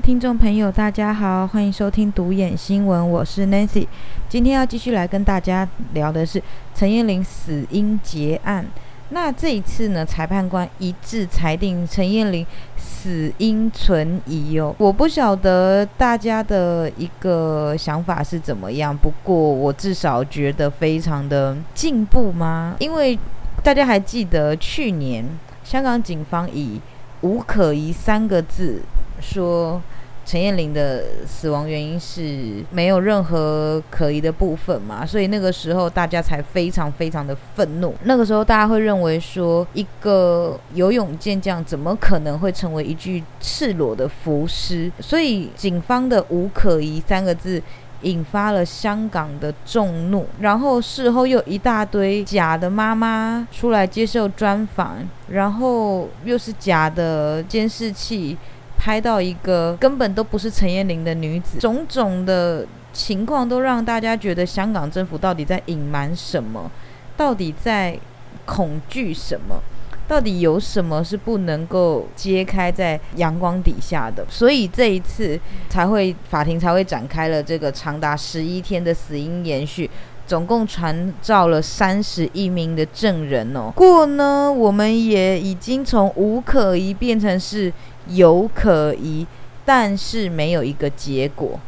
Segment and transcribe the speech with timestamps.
[0.00, 3.86] 听众朋友，大家好，欢迎收听独眼新闻，我是 Nancy。
[4.28, 6.40] 今天要继续来跟大家聊的是
[6.72, 8.64] 陈彦霖死因结案。
[9.08, 12.46] 那这一次呢，裁判官一致裁定陈彦霖
[12.76, 14.72] 死因存疑哦。
[14.78, 22.76] 我不晓得大家的一个想法是怎么样，不过我至少觉得非常的进步吗？
[22.78, 23.18] 因为
[23.64, 25.24] 大家还记得去年
[25.64, 26.80] 香港警方以
[27.22, 28.80] 无可疑三个字。
[29.20, 29.82] 说
[30.28, 37.94] 陈彦霖的死亡原因是没有任何可疑的部分嘛，所以那个时候大家才非常非常的愤怒。
[38.02, 44.92] 那个时候大家会认为说，一个游泳健将怎么可能会成为一具赤裸的浮尸？
[45.00, 47.62] 所以警方的无可疑三个字
[48.02, 50.26] 引发了香港的众怒。
[50.40, 54.98] 然后事后又一大堆假的妈妈出来接受专访，
[55.30, 58.36] 然后又是假的监视器。
[58.78, 66.70] 拍到一个根本都不是陈彦霖的女子，种种的情况都让大家觉得香港政府到底在隐瞒什么，
[67.16, 67.98] 到底在
[68.46, 69.60] 恐惧什么，
[70.06, 74.24] 到底有什么是不能够揭开在阳光底下的？
[74.30, 79.90] 所以这一次才会法庭才会展开了这个长达十一天的死因延续，
[80.26, 83.70] 总共传召了三十一名的证人哦。
[83.74, 87.72] 过呢，我们也已经从无可疑变成是。
[88.08, 89.26] 有可疑，
[89.64, 91.58] 但是没有一个结果，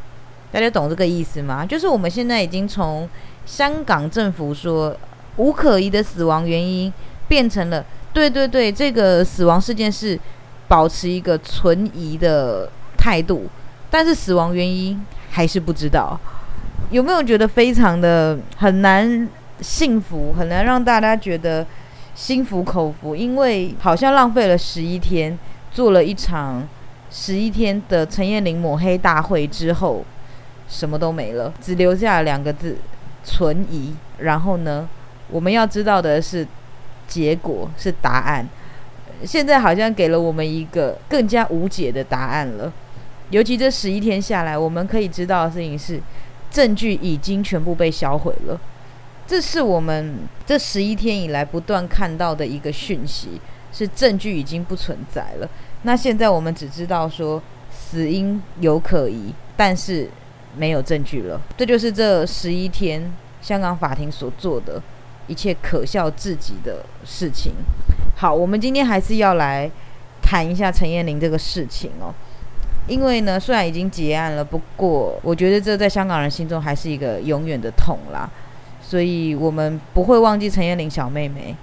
[0.51, 1.65] 大家懂这个意思吗？
[1.65, 3.09] 就是我们现在已经从
[3.47, 4.97] 香港政府说
[5.37, 6.93] 无可疑的死亡原因，
[7.29, 10.19] 变成了对对对，这个死亡事件是
[10.67, 13.47] 保持一个存疑的态度，
[13.91, 16.19] 但是死亡原因还是不知道。
[16.91, 19.29] 有没有觉得非常的很难
[19.61, 21.65] 幸福，很难让大家觉得
[22.15, 23.15] 心服口服？
[23.15, 25.39] 因为好像浪费了十一天。
[25.73, 26.67] 做了一场
[27.11, 30.05] 十一天的陈彦霖抹黑大会之后，
[30.69, 32.77] 什么都没了，只留下两个字：
[33.25, 33.95] 存疑。
[34.19, 34.89] 然后呢，
[35.29, 36.47] 我们要知道的是，
[37.09, 38.47] 结果是答案。
[39.25, 42.73] 现在好像给了我们一个更加无解的答案了。
[43.31, 46.01] 尤其这十一天下来，我们可以知道的事情是，
[46.51, 48.61] 证据已经全部被销毁了。
[49.27, 50.15] 这是我们
[50.45, 53.41] 这十一天以来不断看到的一个讯息。
[53.73, 55.49] 是证据已经不存在了。
[55.83, 60.09] 那现在我们只知道说死因有可疑，但是
[60.57, 61.41] 没有证据了。
[61.57, 63.11] 这就是这十一天
[63.41, 64.83] 香港法庭所做的
[65.27, 67.53] 一切可笑至极的事情。
[68.17, 69.71] 好，我们今天还是要来
[70.21, 72.13] 谈一下陈彦霖这个事情哦。
[72.89, 78.29] 因为呢，虽然已经结案了，不过我觉得这在香港人心中还是一个永远的痛啦。
[78.83, 81.55] 所以我们不会忘记陈彦霖小妹妹。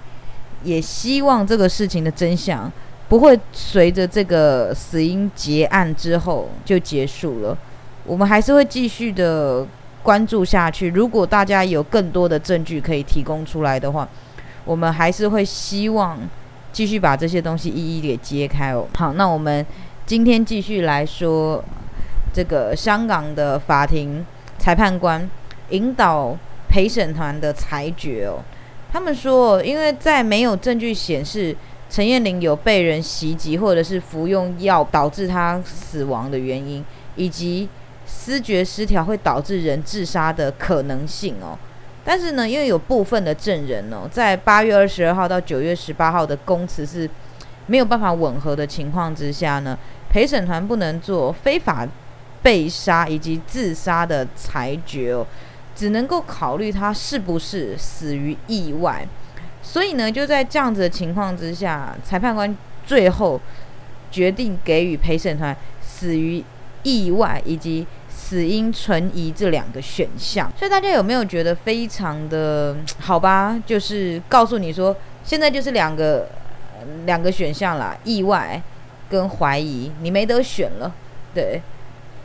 [0.64, 2.70] 也希望这个事情的真相
[3.08, 7.56] 不会随着这个死因结案之后就结束了，
[8.04, 9.66] 我们还是会继续的
[10.02, 10.88] 关注下去。
[10.90, 14.08] 如果大家有更多的证据可以提供出来的话，
[14.64, 16.18] 我们还是会希望
[16.72, 18.86] 继续把这些东西一一给揭开哦。
[18.94, 19.64] 好，那我们
[20.04, 21.64] 今天继续来说
[22.34, 24.24] 这个香港的法庭
[24.58, 25.28] 裁判官
[25.70, 26.36] 引导
[26.68, 28.44] 陪审团的裁决哦。
[28.90, 31.54] 他们说，因为在没有证据显示
[31.90, 36.84] 陈彦霖有被人袭击或者是服用药导致他死亡的原因，
[37.16, 37.68] 以及
[38.06, 41.58] 思觉失调会导致人自杀的可能性哦。
[42.04, 47.08] 但是呢，因为有部分的证人哦，在八月二十二号到九月十八号的供词是
[47.66, 49.78] 没有办法吻合的情况之下呢，
[50.08, 51.86] 陪审团不能做非法
[52.40, 55.26] 被杀以及自杀的裁决哦。
[55.78, 59.06] 只能够考虑他是不是死于意外，
[59.62, 62.52] 所以呢，就在这样子的情况之下，裁判官
[62.84, 63.40] 最后
[64.10, 66.42] 决定给予陪审团死于
[66.82, 70.50] 意外以及死因存疑这两个选项。
[70.58, 73.56] 所以大家有没有觉得非常的好吧？
[73.64, 76.28] 就是告诉你说，现在就是两个
[77.06, 78.60] 两个选项啦，意外
[79.08, 80.92] 跟怀疑，你没得选了。
[81.32, 81.62] 对，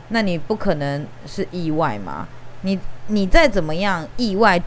[0.08, 2.26] 那你不可能是意外嘛？
[2.62, 2.76] 你
[3.08, 4.60] 你再怎么样意外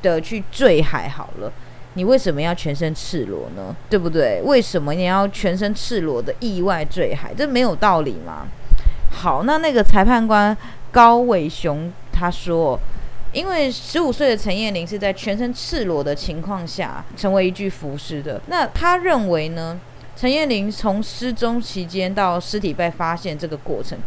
[0.00, 1.52] 的去坠海好了，
[1.94, 3.74] 你为什么要全身赤裸呢？
[3.90, 4.40] 对不对？
[4.44, 7.32] 为什么你要全身赤裸的意外坠海？
[7.36, 8.46] 这没有道理嘛。
[9.10, 10.56] 好，那那个裁判官
[10.90, 12.78] 高伟雄他说，
[13.32, 19.78] 因为十五岁的陈彦霖是在全身赤裸的情况下成为一具浮尸的，那他认为呢？
[20.14, 23.98] 陈彦霖从失踪期间到尸体被发现这个过程。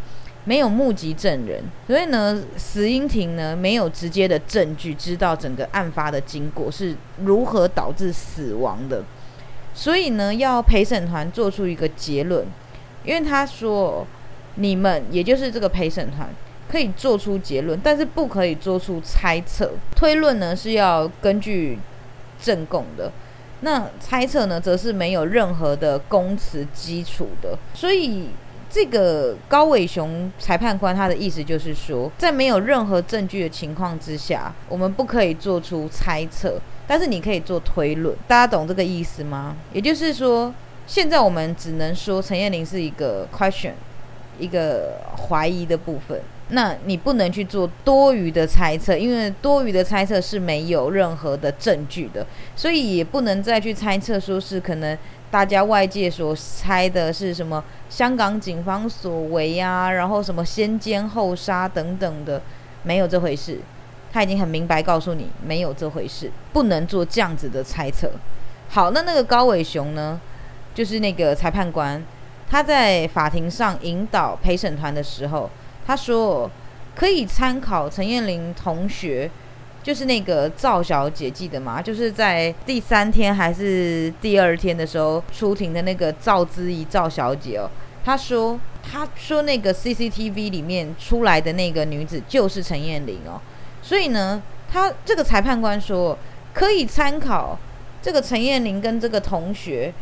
[0.45, 9.03] 没有目击证人，所以呢，死因庭呢没有直接的证据知道整个案发的经过是如何导致死亡的，
[9.73, 12.45] 所以呢，要陪审团做出一个结论，
[13.03, 14.05] 因为他说
[14.55, 16.29] 你们也就是这个陪审团
[16.69, 19.71] 可以做出结论，但是不可以做出猜测。
[19.95, 21.79] 推论呢是要根据
[22.39, 23.11] 证供的，
[23.61, 27.57] 那猜测呢则是没有任何的供词基础的。
[27.73, 28.29] 所以
[28.75, 38.13] 这个高伟雄裁判官他的意思就是说，在没有任何证据的情况之下，我们不可以做出猜测，但是你可以做推论。
[38.27, 39.55] 大家懂这个意思吗？
[39.71, 40.53] 也就是说，
[40.85, 43.71] 现在我们只能说陈燕玲是一个 question。
[44.37, 46.19] 一个怀疑的部分，
[46.49, 54.97] 那你不能去做多余的猜测，因为多余的猜测是没有任何的证据的，所以也不能再去猜测说是可能
[55.35, 62.41] 大家外界所猜的是什么香港警方所为啊，然后什么先奸后杀等等的，
[62.83, 63.59] 没有这回事。
[64.13, 68.09] 他已经很明白告诉你，没有这回事，不能做这样子的猜测。
[68.69, 70.21] 好，那那个高伟雄呢，
[70.73, 72.01] 就是那个裁判官。
[72.49, 75.49] 他在法庭上引导陪审团的时候，
[75.85, 76.49] 他说
[76.95, 79.29] 可以参考陈燕玲同学，
[79.85, 81.79] 就是那个赵小姐，记得吗？
[81.79, 87.69] 就是在第三天还是第二天的时候出庭的那个赵之怡赵小姐哦。
[88.03, 93.39] 她说，她说那个 CCTV 里面出来的那个女子就是陈燕玲哦。
[93.83, 94.41] 所以呢，
[94.71, 96.17] 他这个裁判官说
[96.51, 97.55] 可以参考
[98.01, 99.93] 这个陈燕玲跟这个同学。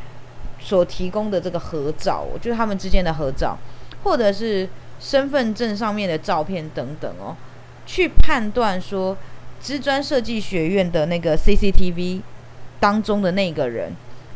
[0.60, 3.58] 所提供的这个合照，就是他们之间的合照，
[4.04, 7.36] 或者是身份证上面的照片等等哦，
[7.86, 9.18] 去判断说，
[9.64, 12.20] 知专设计学院的那个 CCTV
[12.80, 13.94] 当中的那个人，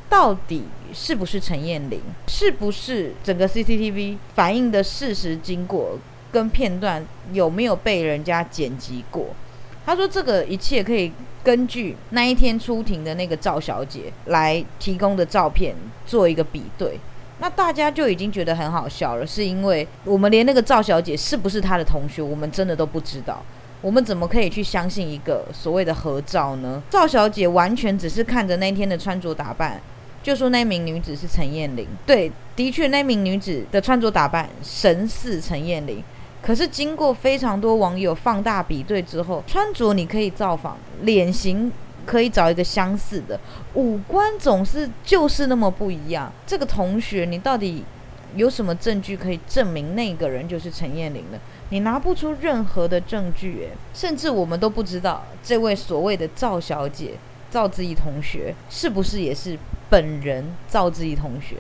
[0.09, 0.63] 到底
[0.93, 5.99] 是不是陈燕玲，是不是整个 CCTV 反映的事实经过
[6.31, 9.35] 跟片段有没有被人家剪辑过？
[9.85, 11.11] 他说这个一切可以。
[11.43, 15.73] 根据那一天出庭的那个赵小姐来提供的照片
[16.05, 16.99] 做一个比对，
[17.39, 23.41] 那大家就已经觉得很好笑了，是因为我们连那个赵小姐是不是她的同学，我们真的都不知道，
[23.81, 26.81] 我们怎么可以去相信一个所谓的合照呢？
[26.89, 29.79] 赵小姐完全只是看着那天的穿着打扮，
[30.23, 31.87] 就说那名女子是陈燕玲。
[32.05, 36.03] 对，的确那名女子的穿着打扮神似陈燕玲。
[36.41, 41.71] 可是经过非常多网友放大比对之后，穿着你可以造访，脸型
[42.05, 43.39] 可以找一个相似的，
[43.73, 46.31] 五官总是就是那么不一样。
[46.45, 47.83] 这个同学，你到底
[48.35, 51.39] 有什么证据可以证明那个人就是陈燕玲呢？
[51.69, 57.15] 你拿不出任何的证据，甚至我们都不知道这位所谓的赵小姐
[57.51, 59.57] 赵志怡同学是不是也是
[59.89, 61.57] 本人赵志怡同学。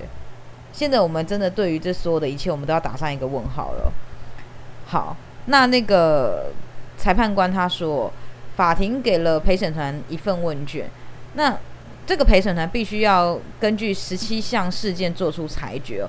[0.71, 3.91] 现在我们真的对于这所有的一切，我们都要打上一个问号了。
[4.85, 5.17] 好，
[5.47, 6.51] 那那个
[6.97, 8.11] 裁判官他说，
[8.55, 10.89] 法庭给了陪审团一份问卷，
[11.33, 11.57] 那
[12.05, 16.07] 这个陪审团必须要根据十七项事件做出裁决，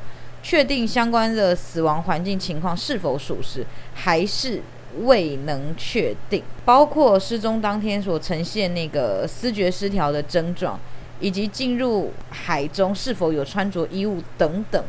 [0.48, 4.62] 确定相关的死亡环境情况是否属实，还是
[5.00, 10.80] 未能确定，包括失踪当天所呈现那个思觉失调的症状，
[11.20, 14.82] 以及进入海中是否有穿着衣物等等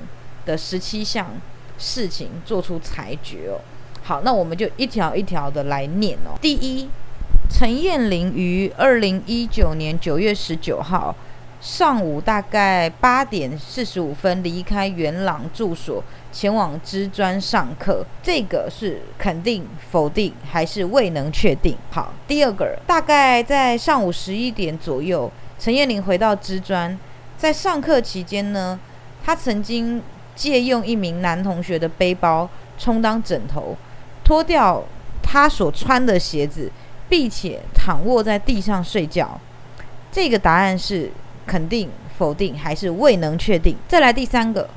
[0.45, 1.27] 的十七项
[1.77, 3.59] 事情做出裁决哦。
[4.01, 6.39] 好，那我们就一条一条的来念哦。
[6.41, 6.87] 第一，
[7.49, 11.13] 陈燕玲于二零一九年九月十九号
[11.61, 18.05] 上午大概八点四十五分离开元朗住所，前往知专上课。
[18.23, 21.77] 这个是肯定、否定还是未能确定？
[21.91, 26.97] 好，第二个，大概在上午十一点左右，陈燕玲回到知专，
[27.37, 28.79] 在上课期间呢，
[29.25, 30.01] 她曾经
[30.35, 33.75] 借用一名男同学的背包充当枕头。
[34.23, 34.83] 脱掉
[35.23, 36.71] 他所穿的鞋子，
[37.09, 39.39] 并且躺卧在地上睡觉。
[40.11, 41.09] 这个答案是
[41.49, 41.89] 肯定、
[42.19, 43.75] 否定还是未能确定？
[43.87, 44.69] 再来第三个，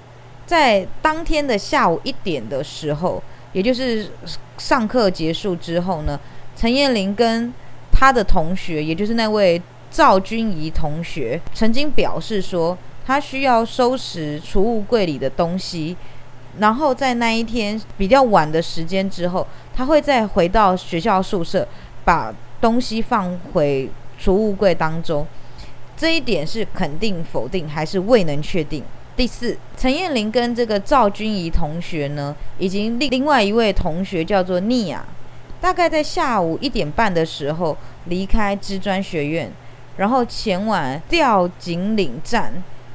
[0.47, 4.11] 在当天的下午一点的时候，也就是
[4.57, 6.19] 上课结束之后呢，
[6.57, 7.53] 陈燕玲跟
[7.93, 9.61] 他的同学，也就是那位
[9.91, 15.95] 赵君怡同学，曾经表示说，他需要收拾储物柜里的东西。
[16.59, 21.69] 然后在那一天比较晚的时间之后，他会再回到学校宿舍，
[22.05, 25.27] 把东西放回储物柜当中。
[26.03, 28.83] 这一点是肯定、否定还是未能确定？
[29.17, 35.05] 第四，陈燕玲跟这个赵君怡同学呢，以及另另外一位同学叫做妮亚，
[35.61, 39.49] 大概在下午一点半的时候离开职专学院，
[39.97, 42.53] 然后前往吊井岭站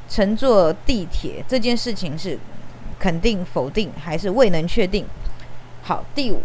[0.09, 1.41] 乘坐地铁。
[1.47, 2.37] 这件事情是。
[2.99, 5.05] 肯定、否定还是未能确定？
[5.83, 6.41] 好，第五，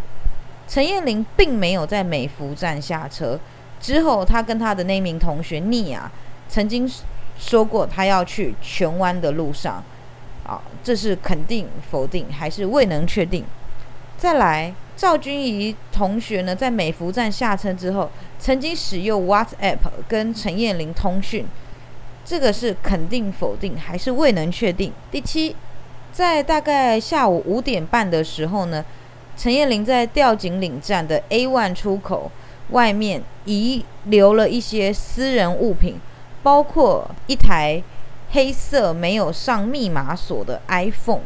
[0.69, 3.41] 陈燕玲并没有在美孚站下车。
[3.81, 6.13] 之后，他跟他的那名同学妮亚
[6.53, 6.87] 曾经
[7.39, 9.83] 说过，他要去荃湾的路上。
[10.45, 13.45] 啊，这是肯定、否定还是未能确定？
[14.19, 19.79] 再来，赵君怡同学呢，在美孚站下车之后，曾经使用 WhatsApp
[20.09, 21.47] 跟陈燕玲通讯，
[22.25, 24.93] 这个是肯定、否定还是未能确定？
[25.13, 25.55] 第七，
[26.13, 28.85] 在大概下午五点半的时候呢，
[29.37, 32.33] 陈燕玲在吊井岭站的 A one 出口
[32.71, 36.01] 外面遗留了一些私人物品，
[36.43, 37.83] 包括一台
[38.33, 41.21] 黑色没有上密码锁的 iPhone，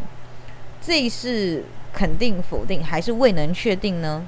[0.80, 1.64] 这是。
[1.96, 4.22] 肯定、否定还是未能确定呢？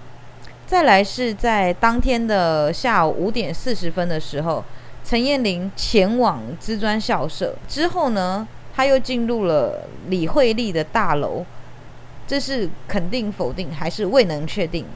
[0.67, 4.65] 再来是在当天的下午五点四十分的时候，
[5.05, 11.45] 陈彦玲前往资专校舍之后呢，他又进入了李惠利的大楼，
[12.27, 14.87] 这是肯定、否定还是未能确定？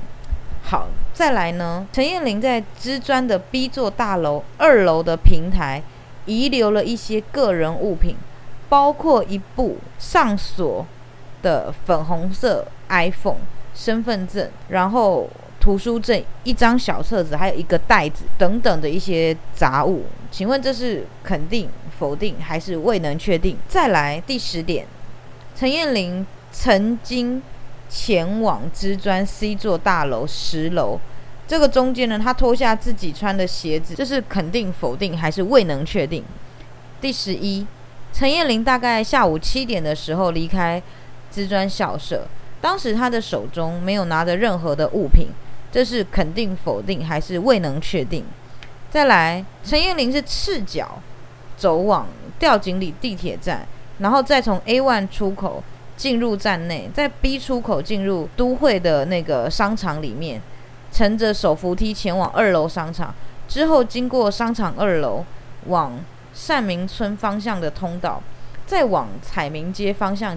[0.63, 5.83] 好，再来呢，陈燕玲在资专的 B 座大楼二楼的平台
[6.27, 8.17] 遗留了一些个人物品，
[8.69, 10.87] 包括一部上锁。
[11.43, 13.41] 的粉红色 iPhone、
[13.75, 15.29] 身份证，然后
[15.59, 20.05] 图书证、一张小册子，还有一个袋子等等的一些杂物。
[20.31, 23.57] 请问这是肯定、否定还是未能确定？
[23.67, 24.87] 再来第十点，
[25.57, 27.43] 陈燕玲曾经
[27.93, 30.99] 前往知专 C 座大楼十楼，
[31.47, 36.25] 这个中间呢，他脱下自己穿的鞋子，这是肯定、否定还是未能确定？
[37.03, 37.67] 第十一，
[38.15, 40.83] 陈燕玲大概下午七点的时候离开。
[41.31, 42.27] 资专校舍，
[42.61, 45.29] 当时他的手中没有拿着任何的物品，
[45.73, 48.23] 这是肯定、否定还是未能确定？
[48.91, 51.01] 再来，陈燕玲是赤脚
[51.57, 52.07] 走往
[52.39, 53.67] 吊井里地铁站，
[54.01, 55.65] 然后再从 A one 出口
[56.03, 60.43] 进入站内，在 B 出口进入都会的那个商场里面，
[60.91, 63.15] 乘着手扶梯前往二楼商场，
[63.47, 65.25] 之后经过商场二楼
[65.67, 66.05] 往
[66.35, 68.21] 善明村方向的通道，
[68.67, 70.37] 再往彩明街方向。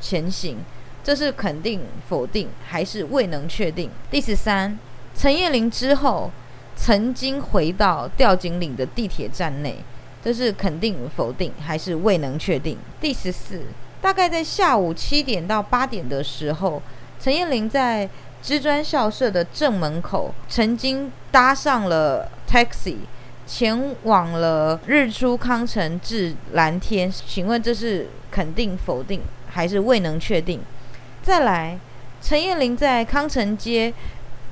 [0.00, 0.56] 前行，
[1.04, 3.90] 这是肯定、否定还是未能确定？
[4.10, 4.78] 第十三，
[5.14, 6.30] 陈叶玲之后
[6.74, 9.76] 曾经回到吊井岭的地铁站内，
[10.24, 12.78] 这是肯定、否定还是未能确定？
[12.98, 13.60] 第十四，
[14.00, 16.82] 大概在下午七点到八点的时候，
[17.20, 18.08] 陈叶玲在
[18.40, 22.98] 职专校舍的正门口曾经搭上了 taxi，
[23.46, 27.10] 前往了日出康城至蓝天。
[27.10, 29.20] 请问这是肯定、否定？
[29.50, 30.60] 还是未能确定。
[31.22, 31.78] 再来，
[32.22, 33.92] 陈燕玲在康城街，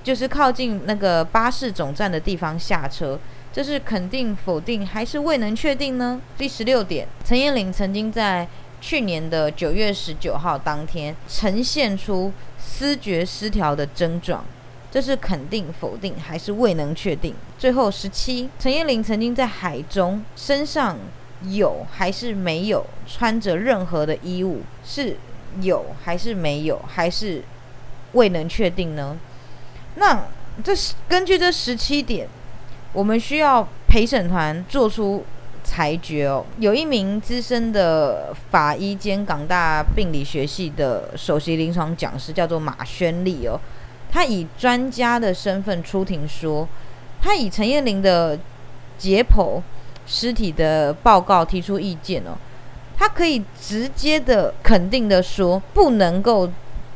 [0.03, 3.19] 就是靠近那个巴士总站的地方下车，
[3.53, 6.21] 这是肯定、否定还是未能确定呢？
[6.37, 8.49] 第十六点，陈燕玲曾经在
[8.81, 14.45] 去年的九月十九号当天呈现出思觉失调的症状，
[14.91, 17.35] 这是肯定、否定还是未能确定？
[17.59, 20.97] 最后十七，陈燕玲曾经在海中身上。
[21.51, 24.63] 有还是没有穿着任何的衣物？
[24.83, 25.15] 是
[25.61, 26.81] 有还是没有？
[26.89, 27.45] 还是
[28.13, 29.19] 未能确定呢？
[29.97, 30.25] 那
[30.65, 32.27] 这是根据这十七点，
[32.95, 35.27] 我们需要陪审团做出
[35.67, 36.45] 裁决哦。
[36.61, 43.59] 有一名资深的法医兼港大病理学系的首席临床讲师，叫做马宣利哦。
[44.11, 46.69] 他以专家的身份出庭说，
[47.21, 48.39] 他以陈燕玲的
[48.97, 49.61] 解剖。
[50.09, 52.39] 尸体的报告提出意见哦，
[52.97, 56.49] 他可以直接的肯定的说，不能够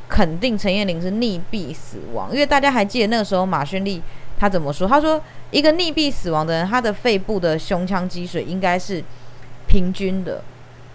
[0.09, 4.01] 肯定陈燕玲是溺毙死亡，因为大家还记得那个时候马宣利
[4.39, 4.87] 他怎么说？
[4.87, 9.03] 他说一个溺毙死亡的人，他的肺部的胸腔积水应该是
[9.67, 10.43] 平均的，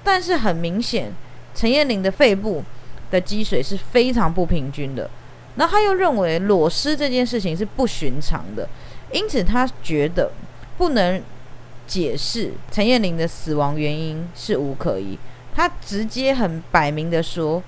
[0.04, 1.12] 但是很明显
[1.54, 2.64] 陈燕玲的肺部
[3.12, 5.10] 的积水是非常不平均的。
[5.56, 8.68] 那他又认为裸尸这件事情是不寻常的，
[9.12, 10.32] 因此他觉得
[10.78, 11.22] 不能。
[11.88, 15.16] 解释陈燕玲的死亡原因是无可疑，
[15.54, 17.62] 他直接很摆明的说，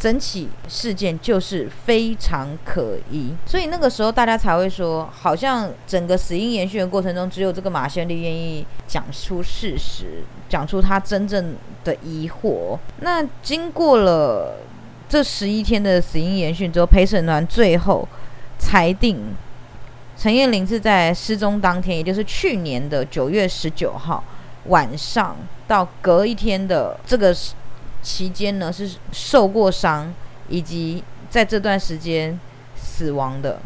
[0.00, 11.54] 整起事件就是非常可疑，所以那个时候大家才会说，好像整个死因延续的过程中，只有这个马先利愿意讲出事实，讲出他真正
[11.84, 12.78] 的疑惑。
[13.00, 14.56] 那经过了
[15.06, 18.08] 这十一天的死因延续之后，陪审团最后
[18.58, 19.22] 裁定。
[20.16, 24.24] 陈燕玲是在失踪当天，也就是去年的九月十九号
[24.66, 27.34] 晚上到隔一天的这个
[28.02, 30.12] 期间呢，是受过伤
[30.48, 32.38] 以及在这段时间
[32.76, 33.60] 死亡的。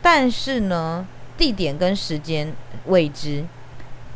[0.00, 2.52] 但是呢，地点跟时间
[2.86, 3.44] 未知，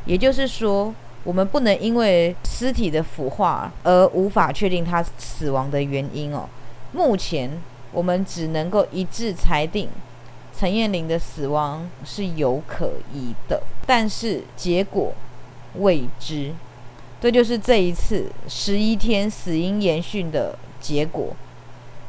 [0.05, 0.95] 也就是说，
[1.25, 6.49] 我们不能因为尸体的腐化而无法确定他死亡的原因哦。
[6.93, 7.51] 目前
[7.93, 9.89] 我们只能够一致裁定。
[10.59, 15.13] 陈燕玲的死亡是有可疑的，但是结果
[15.75, 16.55] 未知。
[17.21, 21.35] 这就是这一次十一天死因研讯的结果。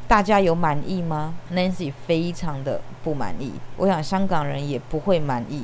[0.08, 5.64] 大家有满意吗？Nancy 非常的不满意，我想香港人也不会满意。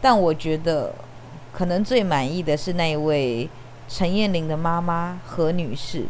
[0.00, 0.94] 但我觉得，
[1.52, 3.48] 可能最满意的是那一位
[3.88, 6.04] 陈燕玲的妈妈何女士，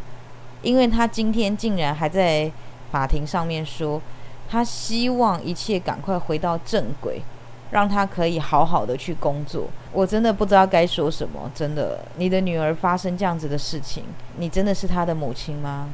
[0.62, 2.50] 因为她今天竟然还在
[2.90, 4.02] 法庭上面说，
[4.48, 7.22] 她希望一切赶快回到正轨，
[7.70, 9.66] 让他可以好好的去工作。
[9.92, 14.04] 我真的不知道该说什么，真的，你的女儿发生这样子的事情，
[14.36, 15.88] 你真的是她的母亲吗？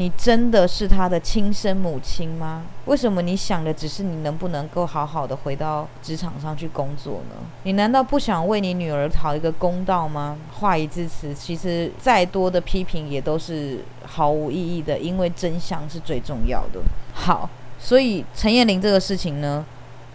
[0.00, 2.62] 你真的是他的亲生母亲吗？
[2.84, 7.34] 为什么你想的只是你能不能够好好的回到职场上去工作呢？
[7.64, 10.36] 你难道不想为你女儿讨一个公道吗？
[10.60, 16.80] 话已至此，其实再多的批评也都是毫无意义的，因为真相是最重要的。
[17.12, 17.50] 好，
[17.80, 19.66] 所以陈彦玲这个事情呢，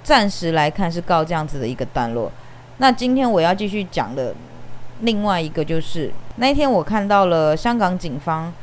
[0.03, 2.31] 暂时来看是告这样子的一个段落。
[2.77, 4.35] 那今天我要继续讲的
[5.01, 8.53] 另外一个就是，那一天我看到了香港警方。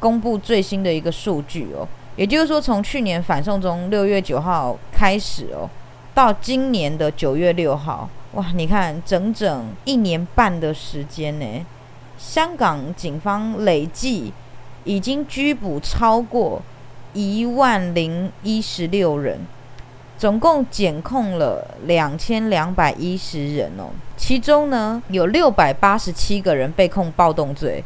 [0.00, 5.70] 公布最新的一个数据哦，也就是说，从去年反送中六月九号开始哦，
[6.12, 11.64] 到今年的九月六号，哇，你看整整一年半的时间呢，
[12.18, 14.30] 香港警方累计
[14.82, 16.60] 已经拘捕超过
[17.14, 19.40] 一万零一十六人，
[20.24, 27.84] 总共检控了两千两百一十人哦，其中呢有六百八十七个人被控暴动罪。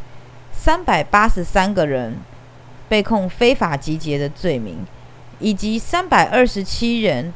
[0.52, 2.14] 三百八十三个人
[2.88, 4.86] 被控非法集结的罪名，
[5.40, 7.34] 以及三百二十七人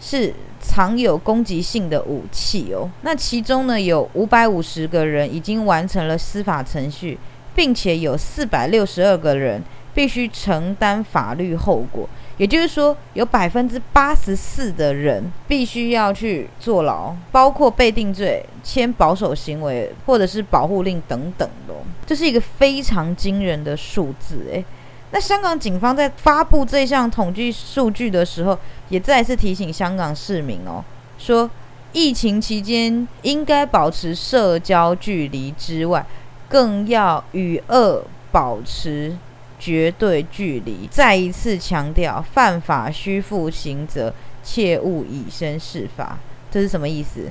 [0.00, 2.88] 是藏有攻击性的武器哦。
[3.02, 7.18] 那其中呢，有五百五十个人已经完成了司法程序，
[7.54, 9.62] 并且有四百六十二个人
[9.92, 12.08] 必须承担法律后果。
[12.38, 21.74] 也就是说，有百分之八十四的人必须要去坐牢，包括被定罪、签保守行为或者是保护令等等的。
[22.06, 24.64] 这是一个非常惊人的数字，诶，
[25.10, 28.56] 那香港警方在发布这项统计数据的时候，
[28.88, 30.82] 也再次提醒香港市民哦，
[31.18, 31.50] 说
[31.92, 36.06] 疫情期间应该保持社交距离之外，
[36.48, 39.16] 更要与恶保持。
[39.58, 46.18] 绝对距离，再一次强调，犯法须负刑责，切勿以身试法。
[46.50, 47.30] 这是什么意思？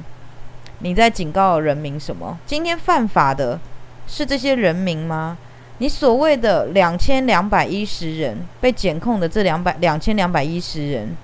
[0.79, 2.37] 你在警告人民什么？
[2.45, 3.59] 今天犯法的
[4.05, 5.37] 是这些人民吗？
[5.79, 11.15] 你所谓的两千两百一十人被检控的这两百两千两百一十人，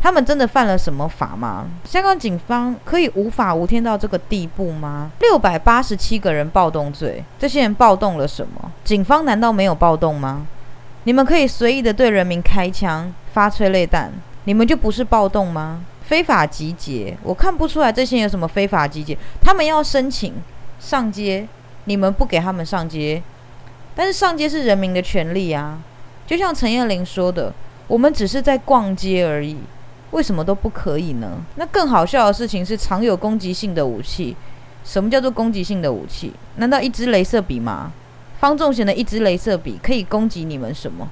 [0.00, 1.66] 他们真的犯了什么法吗？
[1.84, 5.10] 香港警方可以无法无天到这个地步吗？
[5.20, 8.72] 六百八十七个人暴动罪，这些人暴动了什么？
[8.82, 10.46] 警方难道没有暴动吗？
[11.04, 14.12] 你们可以随意的对人民开枪、发催泪弹，
[14.44, 15.84] 你们就不是暴动吗？
[16.02, 19.16] 非法集结，我看不出来这些人有什么非法集结。
[19.40, 20.34] 他们要申请
[20.80, 21.46] 上街，
[21.84, 23.22] 你们不给他们上街，
[23.94, 25.78] 但是上街是人民的权利啊。
[26.26, 27.52] 就像陈彦玲说的，
[27.86, 29.56] 我们只是在逛街而已，
[30.10, 31.38] 为什么都不可以呢？
[31.56, 34.36] 那更好笑的事情是，藏有攻击性的武器。
[34.84, 36.32] 什么叫做攻击性的武器？
[36.56, 37.92] 难道一支镭射笔吗？
[38.38, 41.06] 方仲贤的一支镭射笔可以攻击你们什么？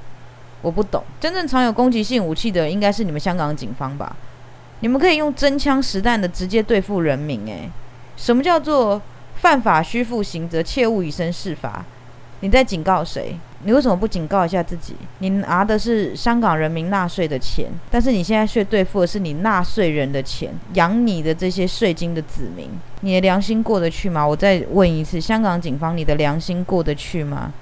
[0.62, 1.04] 我不懂。
[1.20, 4.16] 真正藏有攻击性武器的，应该是你们香港警方吧？
[4.80, 7.46] 你们可以用真枪实弹的直接对付人民。
[7.46, 7.70] 诶，
[8.16, 9.00] 什么叫做
[9.36, 11.84] 犯法须负刑责，切勿以身试法？
[12.40, 13.38] 你在警告谁？
[13.64, 14.94] 你为什么不警告一下自己？
[15.18, 24.24] 你拿的是香港人民纳税的钱，但是你现在却对付的是你纳税人的钱，养你的这些税金的子民，你的良心过得去吗？
[24.24, 27.52] 我再问一次，香港警方，你的良心过得去吗？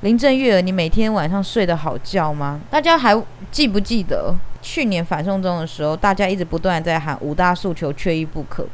[0.00, 2.60] 林郑月娥，你每天晚上睡得好觉吗？
[2.68, 3.16] 大家还
[3.52, 8.66] 记不记得去年反送中的时候，大家一直不断在喊五大诉求缺一不可？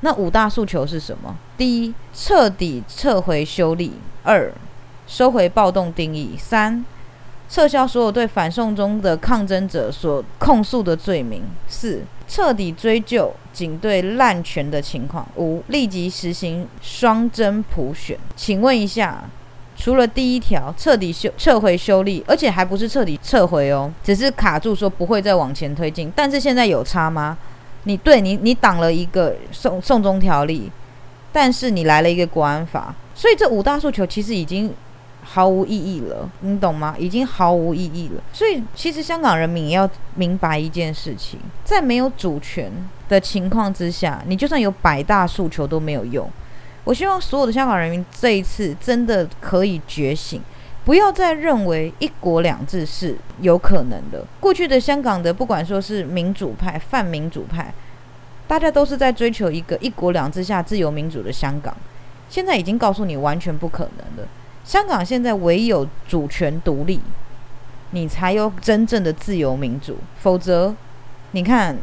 [0.00, 1.34] 那五大诉求是什么？
[1.56, 4.52] 第一，彻底撤回修例；二。
[5.08, 6.36] 收回暴动定义。
[6.38, 6.84] 三、
[7.48, 11.42] 撤销所有对反送中的抗争者所控诉的罪名。
[11.66, 15.26] 四、彻底追究警队滥权的情况。
[15.36, 18.18] 五、立即实行双真普选。
[18.36, 19.24] 请问一下，
[19.74, 26.12] 除了第一条彻底修撤回修例，而且还不是彻底撤回哦，只是卡住说不会再往前推进。
[26.14, 27.38] 但是现在有差吗？
[27.84, 30.70] 你对你你挡了一个送送中条例，
[31.32, 34.70] 但是你来了一个国安法，所以这五大诉求其实已经。
[35.22, 36.94] 毫无意义了，你懂吗？
[36.98, 38.22] 已经毫无意义了。
[38.32, 42.70] 所以，其实香港人民也要明白一件事情：在没有主权
[43.08, 46.28] 的情况之下，你就算有百大诉求都没有用。
[46.84, 50.40] 我希望所有的香港人民这一次真的可以觉醒，
[50.86, 54.24] 不要再认为一国两制是有可能的。
[54.40, 57.74] 过去的香港的，不管说是民主派、泛民主派，
[58.46, 61.76] 大家都是在追求一个一国两制下自由民主的香港。
[62.30, 64.28] 现在已经告诉你完全不可能了。
[64.68, 67.00] 香港现在唯有主权独立，
[67.92, 70.74] 你才有真正的自由民主，否则，
[71.30, 71.74] 你看。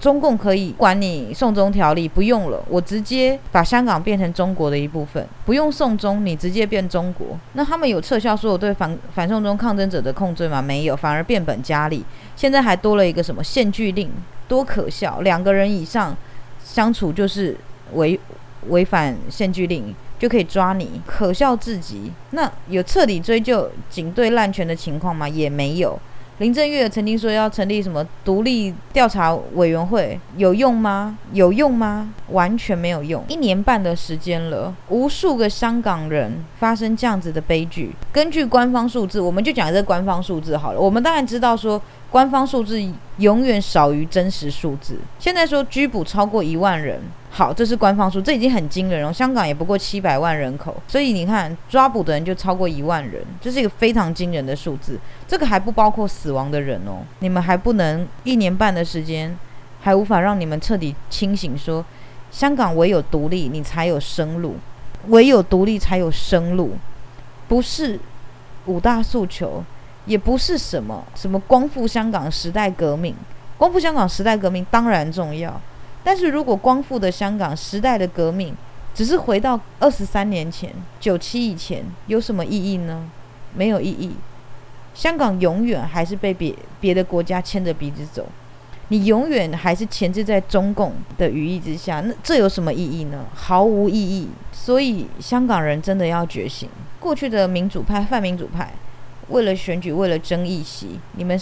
[0.00, 7.38] 中共可以管你送中条例不用了，我直接把香港变成中国的一部分，不用送中，你直接变中国。
[7.52, 10.60] 那他们有撤销所有对反反送中抗争者的控罪吗？
[10.60, 12.04] 没有，反而变本加厉。
[12.34, 14.10] 现在还多了一个什么限聚令，
[14.48, 15.20] 多可笑！
[15.20, 16.16] 两个人以上
[16.64, 17.56] 相处就是
[17.92, 18.18] 违
[18.70, 22.12] 违反限聚令，就可以抓你，可笑至极。
[22.30, 25.28] 那有彻底追究警队滥权的情况吗？
[25.28, 25.98] 也没有。
[26.38, 31.18] 林郑月曾经说要成立什么独立调查委员会，有用吗？
[31.32, 32.14] 有用吗？
[32.28, 33.24] 完全没有用。
[33.26, 37.90] 一年半的时间了，无数个香港人发生这样子的悲剧。
[38.12, 40.80] 根据官方数字，我们就讲这官方数字好了。
[40.80, 41.82] 我们当然知道说。
[42.12, 42.78] 官方数字
[43.16, 44.98] 永远少于真实数字。
[45.18, 49.10] 现在说拘捕超过一万人，好，这是官方数，这已经很惊人了。
[49.10, 55.00] 香港也不过七百万人口，所以你看抓捕的人就超过一万人，这是一个非常惊人的数字。
[55.26, 56.98] 这个还不包括死亡的人哦。
[57.20, 59.34] 你们还不能一年半的时间，
[59.80, 61.82] 还无法让你们彻底清醒，说
[62.30, 64.50] 香港唯有独立，你才有生路；
[65.08, 66.76] 唯有独立才有生路，
[67.48, 67.98] 不是
[68.66, 69.64] 五大诉求。
[70.04, 73.14] 也不是什么什么光复香港时代革命，
[73.56, 75.60] 光复香港时代革命当然重要，
[76.02, 78.54] 但是如果光复的香港时代的革命
[78.92, 83.08] 只是回到二十三年前九七以前，有什么意义呢？
[83.54, 84.16] 没有意义。
[84.94, 88.26] 香港永远还是被别别的国家牵着鼻子走，
[88.88, 93.24] 你永远还是钳制在中共的羽翼之下，那这有什么意义呢？
[93.32, 94.28] 毫无意义。
[94.52, 96.68] 所以香港人真的要觉醒，
[97.00, 98.72] 过去的民主派、泛民主派。
[99.32, 101.40] 为了选举，为了争议席，你们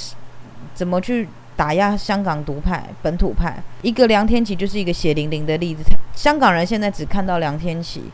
[0.73, 3.63] 怎么去打压香港独派、本土派？
[3.83, 5.83] 一个梁天琦就是一个血淋淋的例子。
[6.15, 8.05] 香港人现在只看到梁天琦，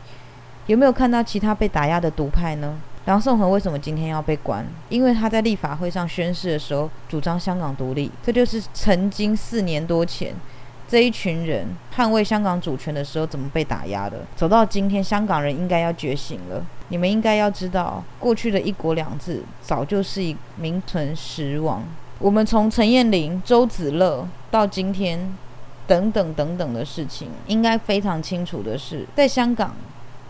[0.65, 2.77] 有没有看到其他被打压的独派呢？
[3.05, 4.65] 梁颂恒为什么今天要被关？
[4.89, 10.33] 因为他在立法会上宣誓的时候主张香港独立，这就是曾经四年多前。
[10.87, 14.19] 这一群人捍卫香港主权的时候，怎么被打压的？
[14.37, 16.65] 走到今天，香港人应该要觉醒了。
[16.87, 21.83] 你们应该要知道，过去的一国两制早就是一名存实亡。
[22.19, 25.37] 我们从陈彦霖、周子乐到今天，
[25.85, 29.75] 等等等等的事情，应该非常清楚的是，在香港，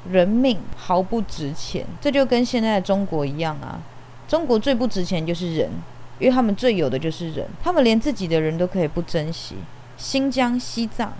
[0.09, 1.85] 人命毫不值钱。
[2.01, 3.79] 这就跟现在的中国一样啊！
[4.27, 5.69] 中国最不值钱就是人，
[6.17, 9.55] 因为他们最有的就是人，他们连自己的人都可以不珍惜。
[9.97, 11.11] 新疆、西藏，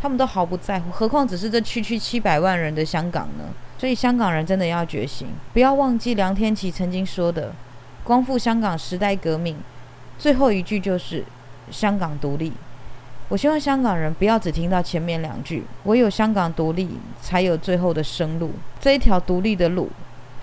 [0.00, 3.44] 他们都毫不在乎，何况只是这区区七百万人的香港呢？
[3.76, 7.52] 所以香港人真的要觉醒，不要忘记梁天琦曾经说的
[8.04, 9.56] “光复香港时代革命”，
[10.18, 11.24] 最后一句就是
[11.70, 12.52] “香港独立”。
[13.28, 18.52] 我希望香港人不要只听到前面两句，唯有香港独立，才有最后的生路。
[18.80, 19.90] 这一条独立的路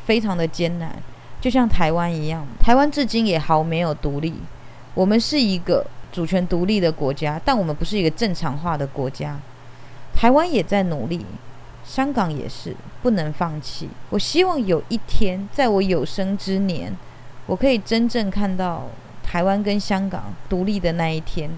[0.06, 0.94] 非常的艰难，
[1.40, 4.36] 就像台湾一样，台湾至今也毫没有独立。
[4.94, 5.86] 我们是一个。
[6.16, 9.38] 主权独立的国家，但我们不是一个正常化的国家。
[10.16, 11.26] 台湾也在努力，
[11.84, 12.74] 香港也是，
[13.04, 13.90] 不能放弃。
[14.10, 16.96] 我希望有一天，在我有生之年，
[17.48, 18.84] 我可以真正看到
[19.22, 21.50] 台湾跟香港独立的那一天。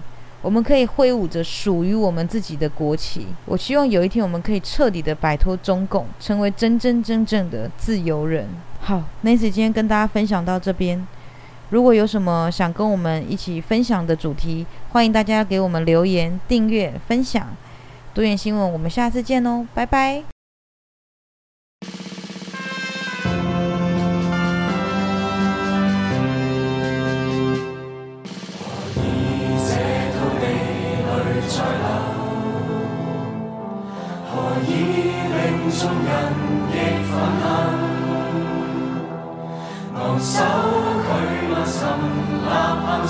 [0.42, 3.28] 我们可以挥舞着属于我们自己的国旗。
[3.44, 8.48] 我希望有一天，我们可以彻底的摆脱中共，成为真真正正的自由人。
[8.80, 11.06] 好，Nancy 今天跟大家分享到这边。
[11.70, 17.46] 如果有什么想跟我们一起分享的主题，欢迎大家给我们留言、订阅、分享。
[18.14, 20.24] 多元新闻，我们下次见哦，拜拜。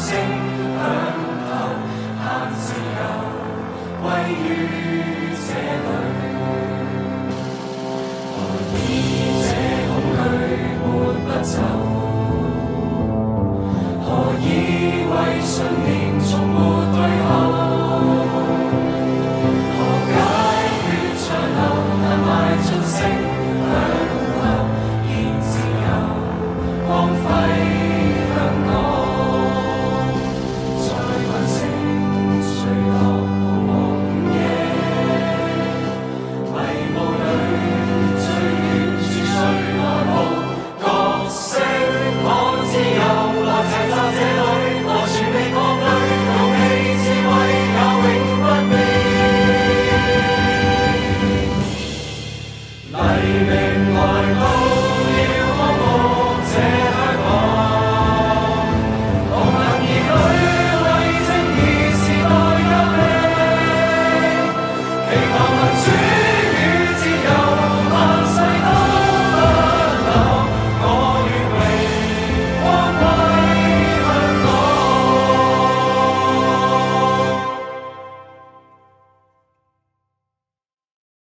[0.09, 0.81] 声响
[1.44, 1.51] 透，
[2.16, 2.25] 限
[2.57, 2.66] 自
[2.97, 3.01] 由
[4.01, 4.40] 归于
[5.44, 5.49] 这
[5.85, 5.87] 里。
[8.33, 8.37] 何
[8.73, 8.81] 以
[9.44, 9.47] 这
[9.92, 10.25] 空虚
[10.81, 10.83] 抹
[11.27, 11.53] 不走？